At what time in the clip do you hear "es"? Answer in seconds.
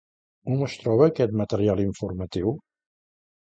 0.67-0.77